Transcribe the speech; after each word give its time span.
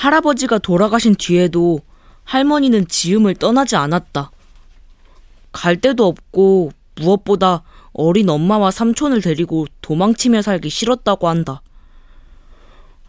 할아버지가 0.00 0.60
돌아가신 0.60 1.14
뒤에도 1.14 1.80
할머니는 2.24 2.88
지음을 2.88 3.34
떠나지 3.34 3.76
않았다. 3.76 4.30
갈 5.52 5.78
데도 5.78 6.06
없고 6.06 6.72
무엇보다 6.96 7.64
어린 7.92 8.30
엄마와 8.30 8.70
삼촌을 8.70 9.20
데리고 9.20 9.66
도망치며 9.82 10.40
살기 10.40 10.70
싫었다고 10.70 11.28
한다. 11.28 11.60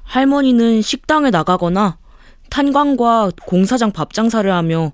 할머니는 0.03 0.81
식당에 0.81 1.29
나가거나 1.29 1.97
탄광과 2.49 3.31
공사장 3.45 3.93
밥 3.93 4.13
장사를 4.13 4.51
하며 4.51 4.91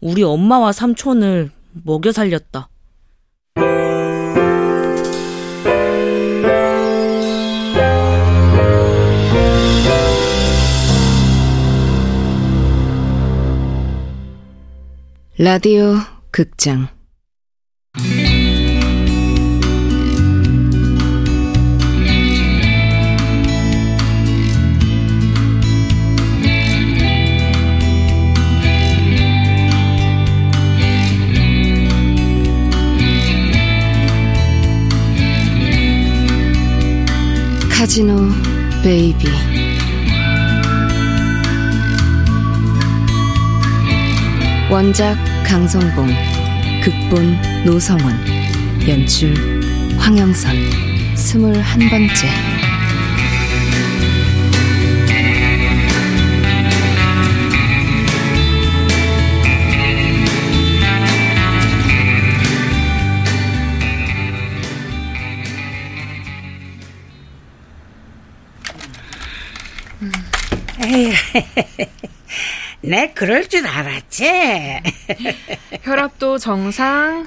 우리 0.00 0.22
엄마와 0.22 0.72
삼촌을 0.72 1.50
먹여 1.72 2.10
살렸다. 2.10 2.70
라디오 15.36 15.96
극장. 16.30 16.86
카지노 37.72 38.14
베이비 38.84 39.26
원작 44.74 45.16
강성봉 45.46 46.08
극본 46.82 47.64
노성원 47.64 48.12
연출 48.88 49.32
황영선 49.96 50.56
스물한 51.14 51.78
번째 51.88 52.28
내 72.84 73.12
그럴 73.14 73.48
줄 73.48 73.66
알았지. 73.66 74.82
혈압도 75.82 76.36
정상, 76.38 77.26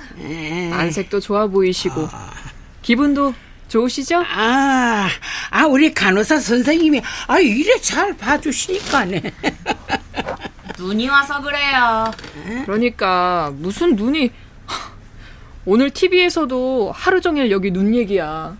안색도 0.71 1.19
좋아 1.19 1.47
보이시고, 1.47 2.07
기분도 2.83 3.33
좋으시죠? 3.67 4.23
아, 4.23 5.09
아 5.49 5.65
우리 5.65 5.93
간호사 5.93 6.39
선생님이 6.39 7.01
아 7.27 7.39
이래 7.39 7.79
잘 7.81 8.15
봐주시니까네. 8.15 9.21
눈이 10.77 11.09
와서 11.09 11.41
그래요. 11.41 12.11
그러니까 12.65 13.51
무슨 13.55 13.95
눈이 13.95 14.31
오늘 15.65 15.89
TV에서도 15.89 16.91
하루 16.95 17.19
종일 17.19 17.49
여기 17.49 17.71
눈 17.71 17.95
얘기야. 17.95 18.55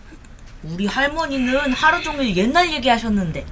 우리 0.64 0.86
할머니는 0.86 1.72
하루 1.72 2.02
종일 2.02 2.36
옛날 2.36 2.72
얘기 2.72 2.88
하셨는데 2.88 3.46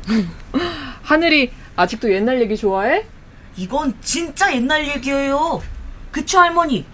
하늘이 1.02 1.52
아직도 1.76 2.12
옛날 2.12 2.40
얘기 2.40 2.56
좋아해? 2.56 3.06
이건 3.56 3.94
진짜 4.02 4.54
옛날 4.54 4.86
얘기예요. 4.86 5.62
그쵸 6.10 6.38
할머니? 6.38 6.84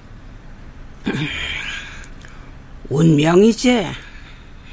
운명이지. 2.88 3.86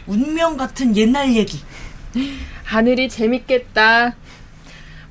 운명 0.05 0.57
같은 0.57 0.95
옛날 0.95 1.35
얘기. 1.35 1.61
하늘이 2.63 3.09
재밌겠다. 3.09 4.15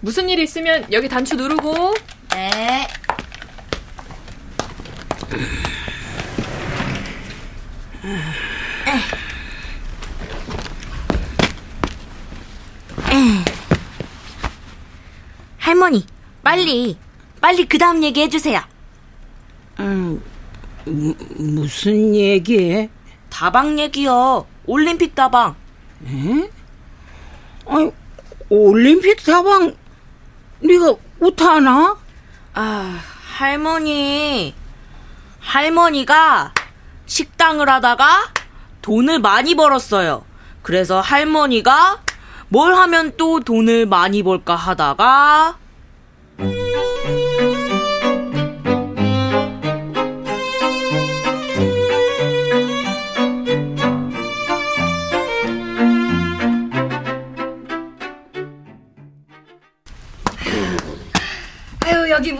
무슨 0.01 0.29
일 0.29 0.39
있으면 0.39 0.87
여기 0.93 1.09
단추 1.09 1.35
누르고. 1.35 1.95
네. 2.31 2.87
할머니, 15.59 16.07
빨리, 16.49 16.97
빨리 17.43 17.67
그 17.67 17.77
다음 17.77 18.03
얘기 18.03 18.23
해주세요. 18.23 18.63
음, 19.81 20.23
무, 20.87 21.15
무슨 21.37 22.15
얘기? 22.15 22.89
다방 23.29 23.79
얘기요. 23.79 24.47
올림픽 24.65 25.15
다방. 25.15 25.57
에? 26.07 26.51
아니, 27.67 27.91
올림픽 28.49 29.23
다방 29.25 29.77
네가 30.61 30.95
우타나? 31.21 31.99
아, 32.55 32.99
할머니. 33.37 34.55
할머니가 35.41 36.55
식당을 37.05 37.69
하다가 37.69 38.33
돈을 38.81 39.19
많이 39.19 39.55
벌었어요. 39.55 40.25
그래서 40.63 41.03
할머니가 41.03 42.01
뭘 42.49 42.75
하면 42.75 43.13
또 43.19 43.41
돈을 43.41 43.85
많이 43.85 44.23
벌까 44.23 44.57
하다가 44.57 45.59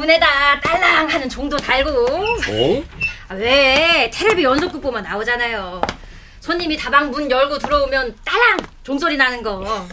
문에다 0.09 0.61
딸랑 0.61 1.09
하는 1.11 1.29
종도 1.29 1.57
달고 1.59 1.91
어? 1.91 2.85
아, 3.29 3.35
왜 3.35 4.11
텔레비 4.11 4.43
연속극 4.43 4.81
보면 4.81 5.03
나오잖아요 5.03 5.83
손님이 6.41 6.79
다방 6.79 7.11
문 7.11 7.31
열고 7.31 7.59
들어오면 7.59 8.17
딸랑 8.25 8.57
종소리 8.83 9.19
나는 9.19 9.43
거 9.43 9.63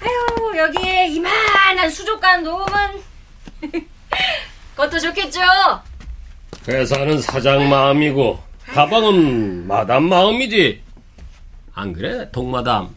아유 0.00 0.56
여기에 0.56 1.08
이만한 1.08 1.90
수족관 1.90 2.44
놓으면 2.44 3.02
그것도 4.76 4.98
좋겠죠 5.00 5.40
회사는 6.68 7.20
사장 7.20 7.68
마음이고 7.68 8.46
가방은 8.66 9.68
마담 9.68 10.04
마음이지. 10.08 10.82
안 11.72 11.92
그래, 11.92 12.28
동마담? 12.32 12.92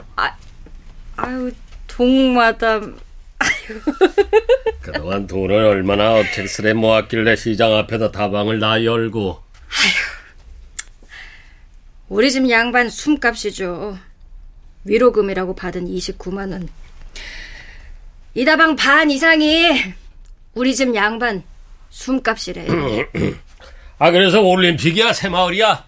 아유 1.18 1.52
동마담 1.88 3.00
그동안 4.82 5.28
돈을 5.28 5.56
얼마나 5.56 6.14
어택스레 6.16 6.74
모았길래 6.74 7.36
시장 7.36 7.76
앞에다 7.76 8.12
다방을 8.12 8.60
다 8.60 8.84
열고 8.84 9.44
우리 12.10 12.32
집 12.32 12.50
양반 12.50 12.90
숨값이죠 12.90 13.98
위로금이라고 14.86 15.56
받은 15.56 15.86
29만 15.86 16.52
원. 16.52 16.68
이 18.34 18.46
다방 18.46 18.76
반 18.76 19.12
이상이 19.12 19.68
우리 20.54 20.76
집 20.76 20.94
양반 20.96 21.44
숨값이래. 21.90 22.68
아 24.00 24.12
그래서 24.12 24.42
올림픽이야 24.42 25.14
새마을이야? 25.14 25.88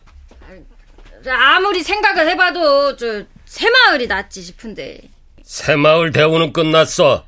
아무리 1.28 1.84
생각을 1.84 2.28
해봐도 2.30 2.96
저 2.98 3.24
새마을이 3.46 4.08
낫지 4.08 4.42
싶은데 4.42 5.02
새마을 5.44 6.12
대우는 6.12 6.52
끝났어. 6.52 7.26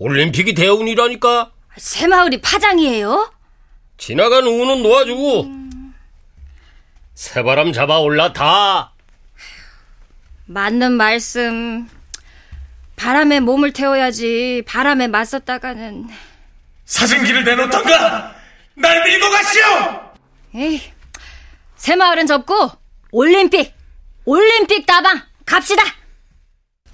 올림픽이 0.00 0.54
대운이라니까. 0.54 1.52
새마을이 1.76 2.40
파장이에요? 2.40 3.32
지나간 3.98 4.46
우는 4.46 4.82
놓아주고 4.82 5.46
새바람 7.14 7.72
잡아 7.74 7.98
올라타. 7.98 8.92
맞는 10.46 10.92
말씀. 10.92 11.86
바람에 12.96 13.40
몸을 13.40 13.72
태워야지 13.72 14.64
바람에 14.66 15.06
맞섰다가는 15.08 16.08
사진기를 16.84 17.44
내놓던가 17.44 18.34
날 18.74 19.04
밀고 19.04 19.30
가시오 19.30 19.62
에이 20.54 20.82
새마을은 21.76 22.26
접고 22.26 22.70
올림픽 23.10 23.72
올림픽 24.26 24.84
다방 24.84 25.22
갑시다. 25.46 25.82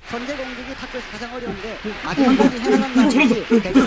현대 0.08 0.37
공직이 0.37 0.73
학교에서 0.73 1.06
가장 1.11 1.35
어려운데 1.35 1.79
마지막까지 2.05 2.58
해나가는 2.58 2.97
날이 2.97 3.19
되겠습니다. 3.19 3.87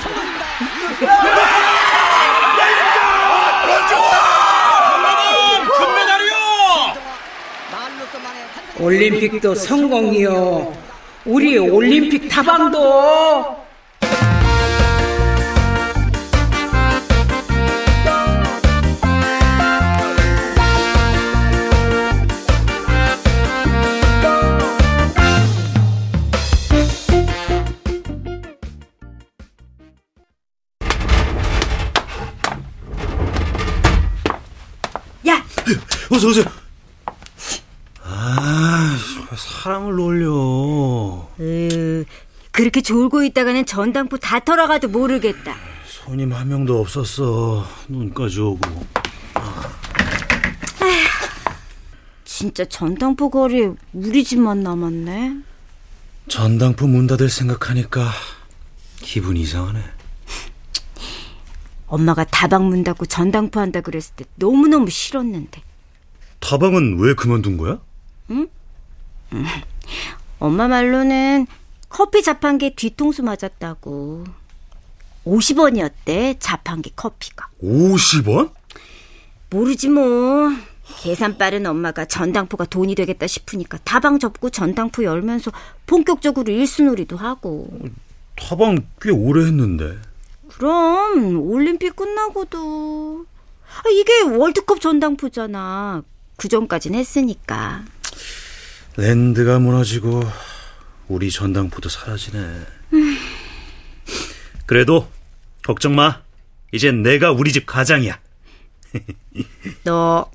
올림픽도 8.80 9.56
성공이요. 9.56 10.74
우리 11.26 11.58
올림픽 11.58 12.28
다방도 12.30 13.69
어서 36.12 36.28
오세요. 36.28 36.46
아, 38.04 38.98
왜 39.32 39.38
사람을 39.38 39.96
놀려. 39.96 41.28
으, 41.40 42.06
그렇게 42.52 42.82
졸고 42.82 43.24
있다가는 43.24 43.66
전당포 43.66 44.18
다 44.18 44.40
털어가도 44.40 44.88
모르겠다. 44.88 45.56
손님 45.86 46.34
한 46.34 46.48
명도 46.48 46.80
없었어. 46.80 47.66
눈까지 47.88 48.40
오고. 48.40 48.86
진짜 52.26 52.66
전당포 52.66 53.30
거리에 53.30 53.72
우리 53.94 54.24
집만 54.24 54.64
남았네. 54.64 55.38
전당포 56.30 56.88
문 56.88 57.06
닫을 57.06 57.30
생각하니까 57.30 58.10
기분 59.02 59.36
이상하네. 59.38 59.84
엄마가 61.88 62.24
다방 62.26 62.68
문 62.68 62.84
닫고 62.84 63.06
전당포 63.08 63.60
한다 63.60 63.82
그랬을 63.82 64.14
때 64.16 64.26
너무너무 64.36 64.90
싫었는데. 64.90 65.62
다방은 66.40 67.00
왜 67.00 67.14
그만둔 67.14 67.58
거야? 67.58 67.80
엄마 70.40 70.68
말로는 70.68 71.48
커피 71.90 72.24
자판기에 72.24 72.76
뒤통수 72.76 73.24
맞았다고. 73.24 74.24
50원이었대, 75.26 76.38
자판기 76.40 76.94
커피가. 76.96 77.48
50원? 77.62 78.52
모르지 79.50 79.90
뭐. 79.90 80.50
계산 81.02 81.38
빠른 81.38 81.66
엄마가 81.66 82.06
전당포가 82.06 82.66
돈이 82.66 82.96
되겠다 82.96 83.28
싶으니까 83.28 83.78
다방 83.84 84.18
접고 84.18 84.50
전당포 84.50 85.04
열면서 85.04 85.52
본격적으로 85.86 86.52
일수놀이도 86.52 87.18
하고. 87.18 87.70
다방 88.36 88.80
꽤 89.02 89.12
오래 89.12 89.46
했는데. 89.46 89.98
그럼 90.48 91.40
올림픽 91.42 91.96
끝나고도 91.96 93.26
아, 93.68 93.90
이게 93.90 94.22
월드컵 94.22 94.82
전당포잖아. 94.82 96.02
그 96.40 96.48
전까진 96.48 96.96
했으니까. 96.96 97.84
랜드가 98.96 99.60
무너지고 99.60 100.24
우리 101.10 101.30
전당포도 101.30 101.90
사라지네. 101.90 102.66
그래도 104.66 105.10
걱정 105.64 105.96
마. 105.96 106.22
이젠 106.72 107.02
내가 107.04 107.32
우리 107.32 107.52
집 107.52 107.66
가장이야. 107.66 108.18
너 109.84 110.30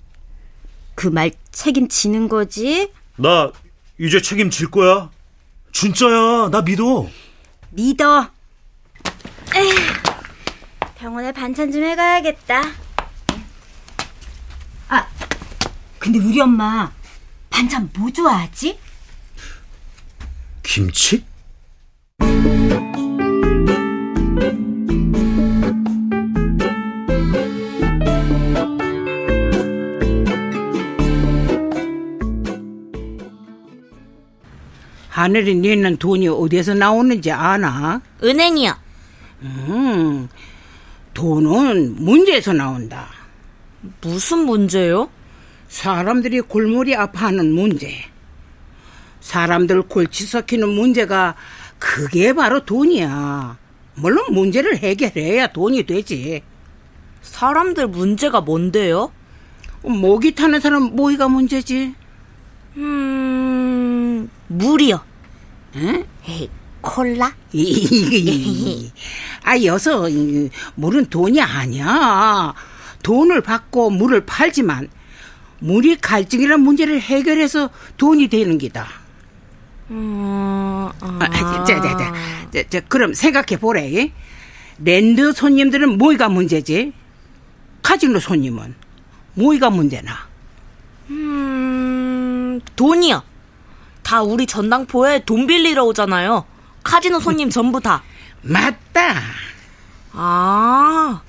그 0.94 1.10
말 1.10 1.32
책임지는 1.50 2.28
거지? 2.28 2.92
나 3.16 3.50
이제 3.98 4.20
책임질 4.22 4.70
거야. 4.70 5.10
진짜야. 5.72 6.50
나 6.50 6.62
믿어. 6.62 7.08
믿어. 7.70 8.30
에휴, 9.56 9.74
병원에 10.96 11.32
반찬 11.32 11.72
좀 11.72 11.82
해가야겠다. 11.82 12.62
아, 14.88 15.06
근데 16.04 16.18
우리 16.18 16.38
엄마 16.38 16.92
반찬 17.48 17.88
뭐 17.96 18.10
좋아하지? 18.10 18.78
김치? 20.62 21.24
하늘이 35.08 35.54
내는 35.54 35.96
돈이 35.96 36.28
어디서 36.28 36.74
나오는지 36.74 37.32
아나? 37.32 38.02
은행이요. 38.22 38.76
음, 39.40 40.28
돈은 41.14 42.04
문제에서 42.04 42.52
나온다. 42.52 43.08
무슨 44.02 44.40
문제요? 44.40 45.08
사람들이 45.68 46.40
골머리 46.42 46.94
아파하는 46.94 47.52
문제. 47.52 47.94
사람들 49.20 49.82
골치 49.82 50.26
썩히는 50.26 50.68
문제가 50.68 51.34
그게 51.78 52.32
바로 52.32 52.64
돈이야. 52.64 53.56
물론 53.96 54.32
문제를 54.32 54.76
해결해야 54.78 55.48
돈이 55.48 55.84
되지. 55.84 56.42
사람들 57.22 57.88
문제가 57.88 58.40
뭔데요? 58.40 59.12
목이 59.82 60.34
타는 60.34 60.60
사람 60.60 60.94
모이가 60.94 61.28
문제지. 61.28 61.94
음, 62.76 64.28
물이요. 64.48 65.00
응? 65.76 66.04
에이, 66.28 66.50
콜라? 66.80 67.34
이- 67.52 68.90
아, 69.42 69.60
여서 69.62 70.08
이, 70.08 70.50
물은 70.74 71.06
돈이 71.06 71.40
아니야. 71.40 72.54
돈을 73.02 73.42
받고 73.42 73.90
물을 73.90 74.24
팔지만 74.24 74.88
물이 75.64 75.96
갈증이라는 75.96 76.62
문제를 76.62 77.00
해결해서 77.00 77.70
돈이 77.96 78.28
되는 78.28 78.58
기다. 78.58 78.86
음, 79.90 80.90
아, 81.00 81.64
자, 81.64 81.80
자, 81.80 81.80
자, 81.80 82.12
자, 82.52 82.62
자, 82.68 82.80
그럼 82.86 83.14
생각해 83.14 83.58
보래. 83.58 84.12
랜드 84.78 85.32
손님들은 85.32 85.96
뭐가 85.96 86.28
문제지? 86.28 86.92
카지노 87.80 88.20
손님은 88.20 88.74
뭐가 89.32 89.70
문제나? 89.70 90.12
음, 91.08 92.60
돈이요. 92.76 93.22
다 94.02 94.22
우리 94.22 94.46
전당포에 94.46 95.24
돈 95.24 95.46
빌리러 95.46 95.84
오잖아요. 95.84 96.44
카지노 96.82 97.20
손님 97.20 97.48
전부 97.48 97.80
다. 97.80 98.02
맞다. 98.42 99.14
아, 100.12 101.22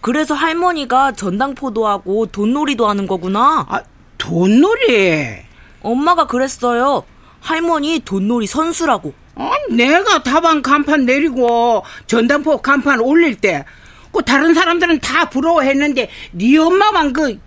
그래서 0.00 0.34
할머니가 0.34 1.12
전당포도 1.12 1.86
하고 1.86 2.26
돈놀이도 2.26 2.88
하는 2.88 3.06
거구나. 3.06 3.66
아, 3.68 3.82
돈놀이. 4.18 5.36
엄마가 5.82 6.26
그랬어요. 6.26 7.04
할머니 7.40 8.00
돈놀이 8.00 8.46
선수라고. 8.46 9.12
어, 9.34 9.50
내가 9.70 10.22
다방 10.22 10.62
간판 10.62 11.06
내리고 11.06 11.82
전당포 12.06 12.60
간판 12.60 13.00
올릴 13.00 13.40
때, 13.40 13.64
그 14.12 14.22
다른 14.22 14.52
사람들은 14.54 15.00
다 15.00 15.30
부러워했는데 15.30 16.10
네 16.32 16.58
엄마만 16.58 17.12
그 17.12 17.38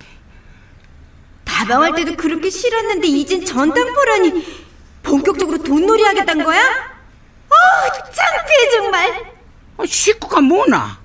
다방할 1.43 1.93
때도 1.93 2.15
그렇게 2.15 2.49
싫었는데 2.49 3.07
이젠 3.07 3.45
전당포라니 3.45 4.63
본격적으로 5.03 5.57
돈놀이 5.59 6.03
하겠다는 6.03 6.45
거야? 6.45 6.61
아, 6.61 7.91
창피해 7.91 8.69
정말. 8.71 9.33
어, 9.77 9.85
식구가 9.85 10.41
뭐나? 10.41 11.02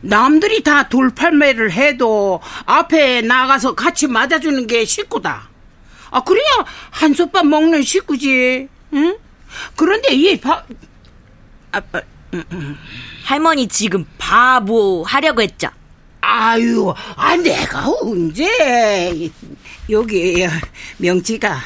남들이 0.00 0.62
다 0.62 0.88
돌팔매를 0.88 1.72
해도 1.72 2.40
앞에 2.66 3.22
나가서 3.22 3.74
같이 3.74 4.06
맞아주는 4.06 4.66
게 4.66 4.84
식구다. 4.84 5.48
아 6.10 6.20
그래야 6.22 6.46
한솥밥 6.90 7.46
먹는 7.46 7.82
식구지. 7.82 8.68
응? 8.94 9.18
그런데 9.76 10.14
이 10.14 10.40
바... 10.40 10.64
아빠, 11.72 12.00
할머니 13.24 13.68
지금 13.68 14.06
바보 14.16 15.04
하려고 15.04 15.42
했죠. 15.42 15.68
아유, 16.20 16.92
아 17.16 17.36
내가 17.36 17.86
언제 18.02 19.30
여기 19.90 20.46
명치가 20.98 21.58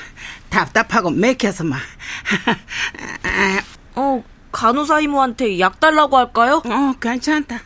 답답하고 0.49 1.11
맥혀서 1.11 1.65
막. 1.65 1.81
어, 3.95 4.25
간호사 4.53 5.01
이모한테 5.01 5.59
약 5.59 5.81
달라고 5.81 6.17
할까요? 6.17 6.63
어, 6.65 6.93
괜찮다. 7.01 7.61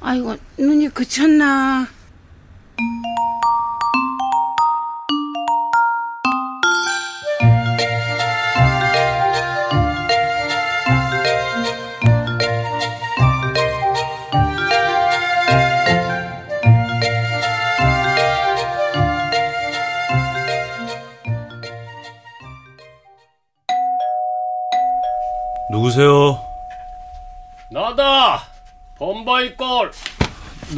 아이고, 0.00 0.36
눈이 0.58 0.88
그쳤나? 0.90 1.86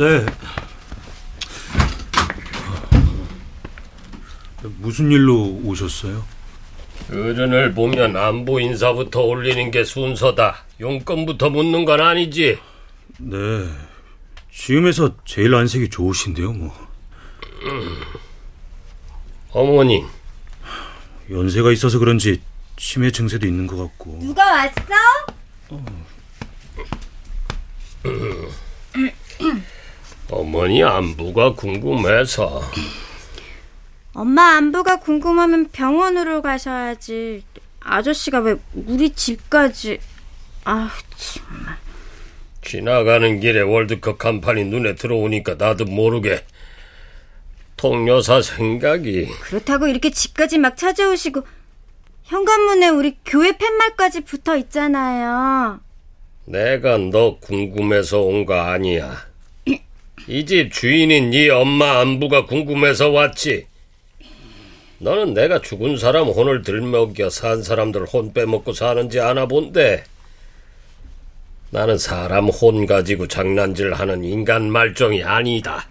네. 0.00 0.24
무슨 4.78 5.12
일로 5.12 5.60
오셨어요? 5.62 6.24
어른을 7.10 7.74
보면 7.74 8.16
안부 8.16 8.62
인사부터 8.62 9.20
올리는 9.20 9.70
게 9.70 9.84
순서다. 9.84 10.64
용건부터 10.80 11.50
묻는 11.50 11.84
건 11.84 12.00
아니지. 12.00 12.58
네. 13.18 13.68
지금에서 14.50 15.16
제일 15.26 15.54
안색이 15.54 15.90
좋으신데요, 15.90 16.50
뭐. 16.54 16.74
어머니, 19.50 20.02
연세가 21.30 21.72
있어서 21.72 21.98
그런지 21.98 22.40
치매 22.78 23.10
증세도 23.10 23.46
있는 23.46 23.66
것 23.66 23.76
같고. 23.76 24.18
누가 24.22 24.46
왔어? 24.50 24.72
어 25.68 25.84
머니 30.38 30.82
안부가 30.82 31.54
궁금해서. 31.54 32.62
엄마 34.14 34.56
안부가 34.56 34.96
궁금하면 35.00 35.68
병원으로 35.70 36.42
가셔야지. 36.42 37.42
아저씨가 37.80 38.40
왜 38.40 38.56
우리 38.74 39.10
집까지... 39.10 39.98
아, 40.64 40.90
정말. 41.16 41.76
지나가는 42.62 43.40
길에 43.40 43.60
월드컵 43.60 44.18
간판이 44.18 44.64
눈에 44.66 44.94
들어오니까 44.94 45.54
나도 45.54 45.86
모르게 45.86 46.44
통여사 47.76 48.42
생각이 48.42 49.26
그렇다고 49.40 49.88
이렇게 49.88 50.10
집까지 50.10 50.58
막 50.58 50.76
찾아오시고 50.76 51.42
현관문에 52.24 52.88
우리 52.90 53.16
교회 53.24 53.52
팻말까지 53.52 54.20
붙어 54.20 54.56
있잖아요. 54.58 55.80
내가 56.44 56.98
너 56.98 57.38
궁금해서 57.40 58.20
온 58.20 58.44
거 58.44 58.54
아니야. 58.60 59.29
이 60.30 60.44
집 60.46 60.72
주인인 60.72 61.30
네 61.30 61.50
엄마 61.50 61.98
안부가 61.98 62.46
궁금해서 62.46 63.10
왔지. 63.10 63.66
너는 64.98 65.34
내가 65.34 65.60
죽은 65.60 65.96
사람 65.96 66.28
혼을 66.28 66.62
들먹여 66.62 67.30
산 67.30 67.64
사람들 67.64 68.04
혼 68.06 68.32
빼먹고 68.32 68.72
사는지 68.72 69.18
아나 69.18 69.46
본데. 69.46 70.04
나는 71.70 71.98
사람 71.98 72.46
혼 72.48 72.86
가지고 72.86 73.26
장난질 73.26 73.92
하는 73.94 74.22
인간 74.22 74.70
말종이 74.70 75.24
아니다. 75.24 75.88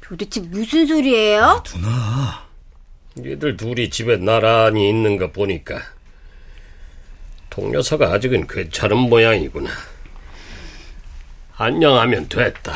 도대체 0.00 0.40
무슨 0.40 0.84
소리예요? 0.86 1.62
누나. 1.64 2.44
얘들 3.24 3.56
둘이 3.56 3.88
집에 3.88 4.16
나란히 4.16 4.88
있는 4.88 5.16
거 5.16 5.30
보니까 5.30 5.80
동료사가 7.50 8.12
아직은 8.14 8.48
괜찮은 8.48 8.96
모양이구나. 8.96 9.70
안녕하면 11.56 12.28
됐다. 12.28 12.74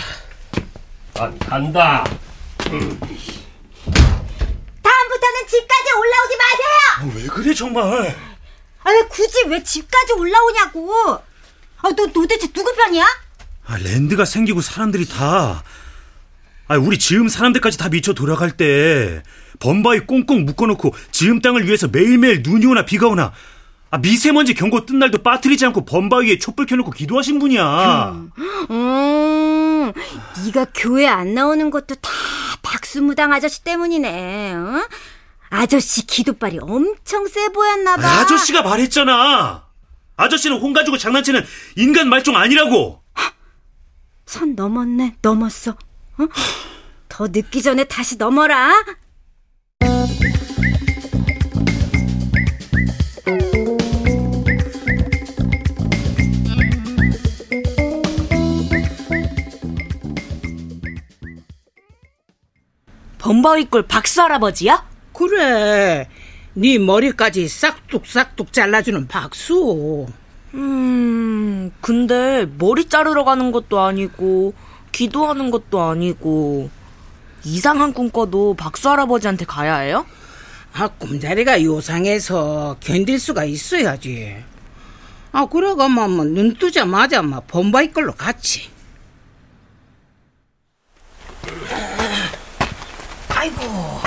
난 1.17 1.39
간다. 1.39 2.05
다음부터는 2.59 3.01
집까지 5.49 5.93
올라오지 5.99 6.37
마세요! 6.37 6.69
아, 6.99 7.11
왜 7.17 7.27
그래 7.27 7.55
정말? 7.55 8.15
아, 8.85 8.91
왜 8.91 9.03
굳이 9.09 9.45
왜 9.49 9.63
집까지 9.63 10.13
올라오냐고! 10.13 10.93
아, 11.15 11.89
너 11.97 12.07
도대체 12.13 12.47
누구 12.53 12.73
편이야? 12.75 13.05
아, 13.67 13.79
랜드가 13.79 14.25
생기고 14.25 14.61
사람들이 14.61 15.09
다. 15.09 15.63
아, 16.69 16.77
우리 16.77 16.99
지음 16.99 17.29
사람들까지 17.29 17.79
다 17.79 17.89
미쳐 17.89 18.13
돌아갈 18.13 18.57
때 18.57 19.23
범바위 19.61 20.01
꽁꽁 20.01 20.45
묶어놓고 20.45 20.95
지음 21.13 21.41
땅을 21.41 21.67
위해서 21.67 21.87
매일매일 21.89 22.43
눈이 22.43 22.67
오나 22.67 22.85
비가 22.85 23.07
오나 23.09 23.33
아, 23.91 23.99
미세먼지 23.99 24.55
경고 24.55 24.85
뜬 24.85 24.99
날도 24.99 25.23
빠뜨리지 25.23 25.65
않고 25.67 25.85
범바위에 25.85 26.39
촛불 26.39 26.67
켜놓고 26.67 26.91
기도하신 26.91 27.39
분이야. 27.39 28.17
음, 28.71 28.75
네가 30.45 30.67
교회 30.75 31.07
안 31.07 31.35
나오는 31.35 31.71
것도 31.71 31.95
다 31.97 32.11
박수무당 32.63 33.33
아저씨 33.33 33.63
때문이네. 33.65 34.55
어? 34.55 34.89
아저씨 35.49 36.07
기도발이 36.07 36.59
엄청 36.61 37.27
세 37.29 37.49
보였나 37.49 37.97
봐. 37.97 38.07
아저씨가 38.21 38.63
말했잖아. 38.63 39.65
아저씨는 40.17 40.59
혼 40.61 40.73
가지고 40.73 40.99
장난치는 40.99 41.45
인간 41.77 42.09
말종 42.09 42.37
아니라고. 42.37 43.03
선 44.27 44.57
넘었네, 44.57 45.17
넘었어. 45.23 45.71
어? 45.73 46.27
더 47.09 47.29
늦기 47.29 47.63
전에 47.63 47.85
다시 47.85 48.17
넘어라. 48.17 48.73
범바위꼴 63.27 63.89
박수 63.89 64.23
할아버지야? 64.23 64.87
그래. 65.13 66.09
네 66.55 66.79
머리까지 66.79 67.49
싹둑싹둑 67.49 68.53
잘라주는 68.53 69.09
박수. 69.09 70.07
음, 70.55 71.73
근데 71.81 72.47
머리 72.57 72.85
자르러 72.85 73.25
가는 73.25 73.51
것도 73.51 73.81
아니고 73.81 74.55
기도하는 74.93 75.51
것도 75.51 75.81
아니고 75.81 76.71
이상한 77.43 77.93
꿈 77.93 78.11
꿔도 78.11 78.55
박수 78.55 78.89
할아버지한테 78.91 79.45
가야 79.45 79.79
해요? 79.79 80.07
아, 80.73 80.87
꿈자리가 80.87 81.65
요상해서 81.65 82.77
견딜 82.79 83.19
수가 83.19 83.45
있어야지. 83.45 84.37
아, 85.33 85.47
그래가면 85.47 86.11
뭐, 86.13 86.25
눈 86.25 86.55
뜨자마자 86.55 87.23
막 87.23 87.47
범바이 87.49 87.91
걸로 87.93 88.13
갔지. 88.13 88.76
아이고. 93.47 94.01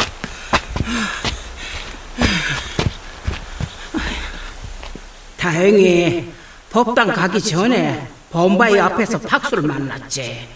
다행히 5.37 6.31
법당 6.69 7.13
가기 7.13 7.41
전에 7.41 8.07
범바이 8.31 8.77
앞에서 8.79 9.19
박수를 9.19 9.63
만났지. 9.63 10.49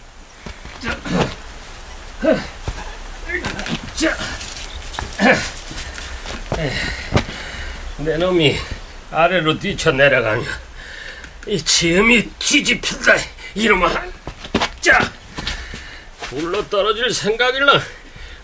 내 7.97 8.17
놈이 8.17 8.57
아래로 9.11 9.59
뛰쳐 9.59 9.91
내려가면 9.91 10.45
이 11.47 11.57
지음이 11.63 12.29
뒤집힌다 12.37 13.15
이놈아 13.55 13.89
자 14.81 15.11
굴러 16.29 16.67
떨어질 16.67 17.13
생각일랑 17.13 17.81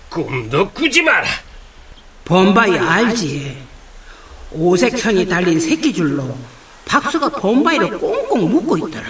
꿈도 0.09 0.69
꾸지 0.71 1.01
마라 1.01 1.27
범바이 2.25 2.77
알지? 2.77 3.57
오색선이 4.51 5.27
달린 5.27 5.59
새끼줄로 5.59 6.35
박수가 6.85 7.29
범바이를 7.29 7.99
꽁꽁 7.99 8.49
묶고 8.49 8.77
있더라. 8.89 9.05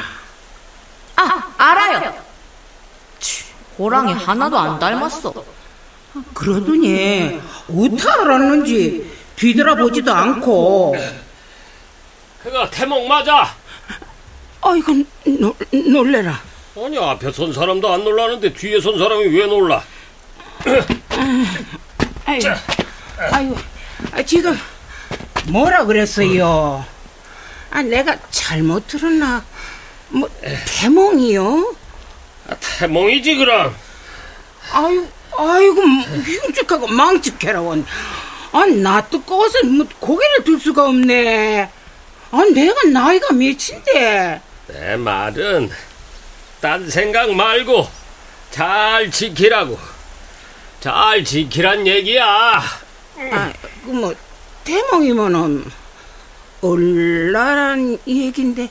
아, 1.16 1.54
알아요. 1.58 2.14
치, 3.20 3.46
호랑이 3.78 4.14
하나도 4.14 4.58
안 4.58 4.80
닮았어. 4.80 5.34
그러더니 6.34 7.40
어떻게 7.70 8.10
알았는지 8.10 9.12
뒤돌아보지도 9.38 10.14
않고 10.14 10.96
그거 12.44 12.70
태몽 12.70 13.08
맞아 13.08 13.56
아이고 14.62 14.92
놀, 15.26 15.54
놀래라 15.72 16.42
아니 16.76 16.98
앞에 16.98 17.32
선 17.32 17.54
사람도 17.54 17.94
안 17.94 18.04
놀라는데 18.04 18.54
뒤에 18.54 18.82
선 18.82 18.98
사람이 18.98 19.26
왜 19.28 19.46
놀라 19.46 19.84
아이고, 22.26 22.48
아이고 23.32 23.58
아, 24.12 24.24
지금 24.24 24.58
뭐라 25.48 25.86
그랬어요 25.86 26.86
아 27.72 27.82
내가 27.82 28.18
잘못 28.32 28.88
들었나 28.88 29.44
뭐 30.10 30.30
태몽이요 30.82 31.76
아, 32.50 32.56
태몽이지 32.56 33.36
그럼 33.36 33.76
아유 34.72 35.08
아이고 35.40 35.82
흉측하고 35.82 36.88
망측해라 36.88 37.62
원. 37.62 37.86
아, 38.52 38.66
나 38.66 39.02
뜨거워서 39.06 39.64
뭐 39.64 39.88
고개를 40.00 40.44
들 40.44 40.60
수가 40.60 40.88
없네. 40.88 41.70
아, 42.32 42.44
내가 42.54 42.84
나이가 42.90 43.34
몇인데. 43.34 44.42
내 44.68 44.98
말은 44.98 45.72
딴 46.60 46.90
생각 46.90 47.32
말고 47.32 47.88
잘 48.52 49.10
지키라고. 49.12 49.80
잘 50.80 51.24
지키란 51.24 51.86
얘기야. 51.86 52.62
아, 53.32 53.54
그뭐 53.86 54.16
대몽이면은 54.64 55.70
얼라란 56.62 57.98
얘긴데. 58.08 58.70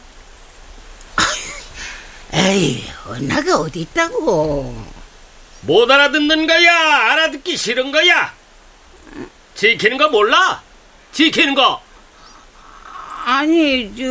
에이, 2.33 2.85
언나가 3.07 3.57
어디 3.59 3.81
있다고. 3.81 4.87
못 5.63 5.91
알아듣는 5.91 6.47
거야? 6.47 6.73
알아듣기 7.13 7.57
싫은 7.57 7.93
거야? 7.93 8.33
지키는 9.55 9.99
거 9.99 10.09
몰라? 10.09 10.63
지키는 11.13 11.55
거. 11.55 11.83
아니, 13.25 13.93
저, 13.97 14.05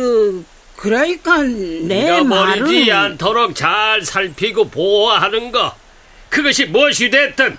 그러니까 0.76 1.42
내 1.42 2.20
말은 2.22 2.90
않도록 2.92 3.56
잘 3.56 4.04
살피고 4.04 4.68
보호하는 4.68 5.50
거. 5.50 5.74
그것이 6.28 6.66
무엇이 6.66 7.10
됐든. 7.10 7.58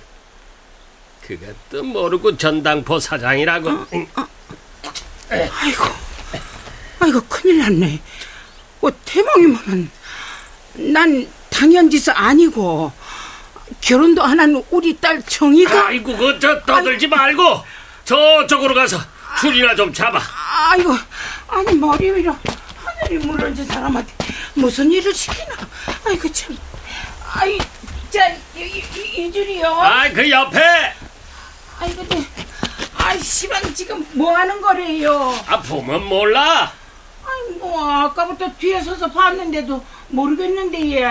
그것도 1.40 1.84
모르고 1.84 2.38
전당포 2.38 3.00
사장이라고. 3.00 3.70
아이고, 5.30 5.84
아이고, 7.00 7.22
큰일 7.30 7.60
났네. 7.60 8.02
뭐, 8.80 8.92
대몽이면은, 9.06 9.92
난 10.74 11.32
당연지서 11.52 12.14
아니고, 12.14 12.92
결혼도 13.80 14.24
안 14.24 14.40
한 14.40 14.64
우리 14.72 14.98
딸 15.00 15.22
정이가. 15.22 15.90
아이고, 15.90 16.18
그저 16.18 16.62
떠들지 16.64 17.08
말고 17.08 17.64
저쪽으로 18.06 18.74
가서 18.74 18.98
줄이나 19.40 19.76
좀 19.76 19.94
잡아. 19.94 20.20
아이고, 20.72 20.96
아니, 21.48 21.76
머리 21.76 22.10
위로 22.12 22.36
하늘이 22.84 23.20
물론진 23.24 23.66
사람한테 23.68 24.12
무슨 24.56 24.92
일을 24.92 25.14
시키나. 25.14 25.54
아이고, 26.08 26.32
참. 26.32 26.58
아이, 27.36 27.60
자, 28.10 28.28
이, 28.56 28.62
이, 28.62 29.28
이 29.28 29.32
줄이요. 29.32 29.68
아, 29.68 30.10
그 30.12 30.28
옆에 30.28 30.60
아이 31.80 31.96
근데 31.96 32.24
아이 32.98 33.20
시방 33.20 33.74
지금 33.74 34.06
뭐 34.14 34.36
하는 34.36 34.60
거래요? 34.62 35.34
아프면 35.48 36.06
몰라. 36.06 36.72
아이 37.26 37.56
뭐 37.58 37.90
아까부터 37.90 38.52
뒤에 38.58 38.82
서서 38.82 39.08
봤는데도 39.12 39.84
모르겠는데 40.10 40.92
얘. 41.02 41.08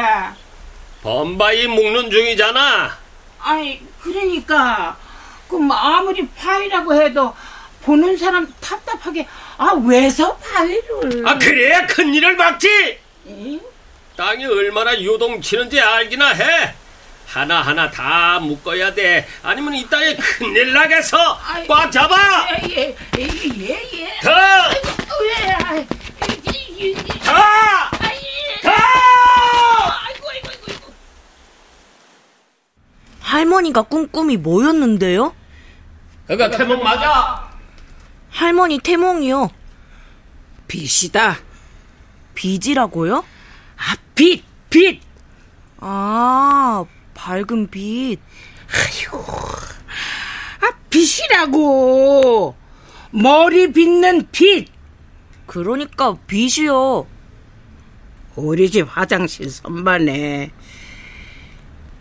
범바이 1.03 1.67
묶는 1.69 2.11
중이잖아. 2.11 2.97
아이 3.41 3.81
그러니까 4.03 4.97
그뭐 5.49 5.73
아무리 5.75 6.27
파이라고 6.29 6.95
해도 7.01 7.35
보는 7.83 8.17
사람 8.17 8.53
답답하게 8.61 9.27
아 9.57 9.73
왜서 9.87 10.37
파이를? 10.37 11.27
아 11.27 11.39
그래야 11.39 11.87
큰 11.87 12.13
일을 12.13 12.37
막지. 12.37 12.99
응? 13.27 13.61
땅이 14.17 14.45
얼마나 14.45 15.01
요동치는지 15.03 15.81
알기나 15.81 16.29
해. 16.31 16.75
하나하나 17.29 17.91
다 17.91 18.39
묶어야 18.41 18.95
돼. 18.95 19.29
아니면 19.43 19.75
이 19.75 19.87
땅에 19.89 20.17
큰일 20.17 20.73
나겠어. 20.73 21.39
꽉 21.69 21.93
잡아. 21.93 22.17
예 22.63 22.65
예 22.65 22.97
예 23.19 23.29
예, 23.69 23.91
예. 24.01 24.21
더. 24.23 24.31
왜? 24.31 25.53
아이, 25.53 25.87
이, 26.47 26.51
이, 26.51 26.91
이, 26.91 26.95
더. 26.95 27.33
더. 28.63 28.71
아이고 28.71 30.29
아이고 30.31 30.49
아이고. 30.49 30.51
아이고. 30.69 30.95
할머니가 33.21 33.83
꾼 33.83 34.11
꿈이 34.11 34.39
뭐였는데요? 34.39 35.35
그거 36.27 36.49
태몽 36.51 36.83
맞아. 36.83 37.51
할머니 38.31 38.79
태몽이요. 38.79 39.51
빛이다. 40.67 41.39
빚이라고요? 42.35 43.23
아 43.77 43.97
빛, 44.15 44.45
빛. 44.71 45.01
아, 45.81 46.85
밝은 47.19 47.69
빛. 47.69 48.21
아이고, 48.73 49.19
아 50.61 50.73
빛이라고. 50.89 52.55
머리 53.11 53.73
빗는 53.73 54.29
빛. 54.31 54.69
그러니까 55.47 56.17
빛이요. 56.27 57.07
우리 58.37 58.71
집 58.71 58.87
화장실 58.89 59.51
선반에 59.51 60.53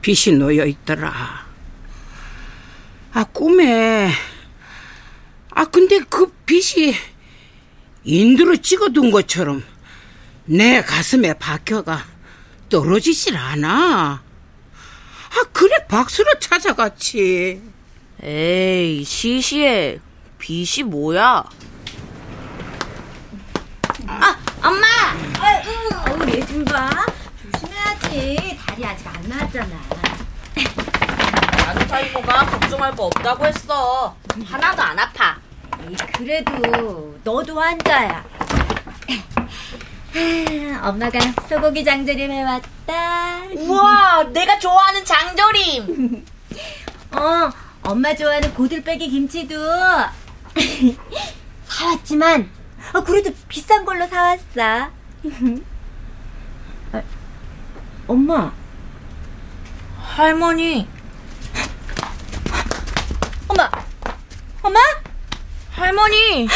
빛이 0.01 0.37
놓여 0.37 0.65
있더라. 0.67 1.47
아 3.13 3.23
꿈에 3.23 4.11
아 5.49 5.65
근데 5.65 5.99
그 6.07 6.31
빛이 6.45 6.93
인두로 8.03 8.57
찍어둔 8.57 9.09
것처럼 9.09 9.63
내 10.45 10.83
가슴에 10.83 11.33
박혀가 11.33 12.05
떨어지질 12.69 13.35
않아. 13.35 14.26
아 15.37 15.43
그래 15.53 15.75
박수로 15.87 16.39
찾아갔지. 16.39 17.61
에이, 18.23 19.03
시시해. 19.03 19.99
빛이 20.39 20.83
뭐야? 20.83 21.43
아, 24.07 24.37
엄마! 24.63 24.87
어우, 26.09 26.27
얘좀 26.27 26.65
봐. 26.65 26.89
조심해야지. 27.51 28.57
다리 28.65 28.85
아직 28.85 29.07
안 29.07 29.29
나왔잖아. 29.29 29.75
나도 31.67 31.87
살모가 31.87 32.45
걱정할 32.47 32.95
거 32.95 33.05
없다고 33.05 33.45
했어. 33.45 34.15
하나도 34.43 34.81
안 34.81 34.97
아파. 34.97 35.37
에이, 35.87 35.95
그래도 36.15 37.15
너도 37.23 37.59
환자야. 37.59 38.25
아, 40.17 40.89
엄마가 40.89 41.19
소고기 41.47 41.83
장조림 41.83 42.31
해왔다. 42.31 43.43
우와, 43.55 44.23
내가 44.33 44.57
좋아하는 44.57 45.05
장조림. 45.05 46.25
어, 47.11 47.51
엄마 47.83 48.15
좋아하는 48.15 48.53
고들빼기 48.53 49.09
김치도 49.09 49.55
사왔지만, 51.67 52.49
어, 52.93 53.03
그래도 53.03 53.31
비싼 53.47 53.85
걸로 53.85 54.07
사왔어. 54.07 54.61
아, 54.61 54.91
엄마, 58.07 58.51
할머니, 60.01 60.87
엄마, 63.47 63.69
엄마? 64.63 64.79
할머니. 65.71 66.47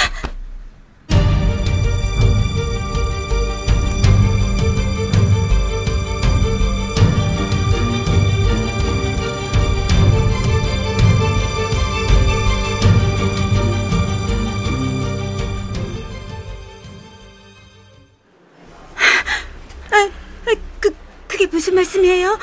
그, 21.41 21.45
그게 21.45 21.47
무슨 21.47 21.75
말씀이에요? 21.75 22.37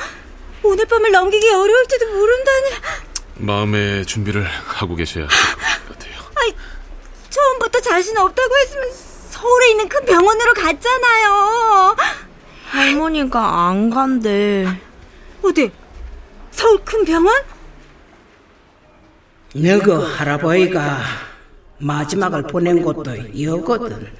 오늘 0.63 0.85
밤을 0.85 1.11
넘기기 1.11 1.49
어려울지도 1.49 2.07
모른다니. 2.13 2.69
마음의 3.35 4.05
준비를 4.05 4.43
하고 4.43 4.95
계셔야 4.95 5.25
할 5.25 5.85
것 5.87 5.97
같아요. 5.97 6.13
아이, 6.35 6.53
처음부터 7.29 7.79
자신 7.81 8.17
없다고 8.17 8.57
했으면 8.57 8.89
서울에 9.29 9.69
있는 9.71 9.87
큰 9.87 10.03
병원으로 10.05 10.53
갔잖아요. 10.53 11.95
할머니가 12.65 13.67
안 13.69 13.89
간대. 13.89 14.67
어디? 15.41 15.71
서울 16.51 16.83
큰 16.83 17.05
병원? 17.05 17.33
너그 19.55 19.91
할아버지가 20.15 20.99
마지막을 21.79 22.43
보낸 22.43 22.83
곳도 22.83 23.15
여거든. 23.41 24.11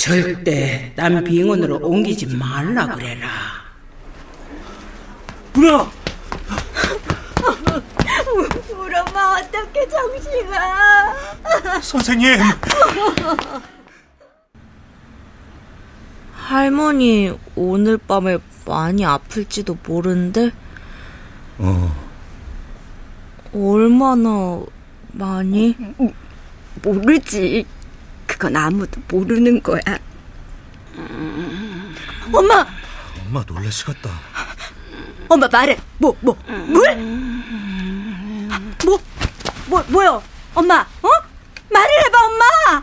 절대 0.00 0.94
딴 0.96 1.22
병원으로 1.22 1.78
옮기지 1.82 2.34
말라 2.34 2.86
그래라. 2.86 3.28
누나! 5.52 5.90
우리 8.72 8.96
엄마 8.96 9.36
어떻게 9.38 9.86
정신아? 9.86 11.14
선생님! 11.82 12.30
할머니, 16.32 17.38
오늘 17.54 17.98
밤에 17.98 18.38
많이 18.64 19.04
아플지도 19.04 19.76
모르는데, 19.86 20.50
어, 21.58 21.94
얼마나 23.52 24.62
많이? 25.12 25.76
모르지. 26.82 27.66
그건 28.40 28.56
아무도 28.56 29.02
모르는 29.06 29.62
거야. 29.62 29.82
엄마, 32.32 32.66
엄마 33.26 33.44
놀라시겠다. 33.46 34.08
엄마 35.28 35.46
말해. 35.46 35.76
뭐, 35.98 36.16
뭐, 36.22 36.34
물? 36.46 36.96
뭐, 38.82 38.98
뭐, 39.66 39.84
뭐요? 39.88 40.22
엄마, 40.54 40.80
어? 40.80 41.08
말을 41.70 41.90
해봐, 42.06 42.18
엄마. 42.24 42.82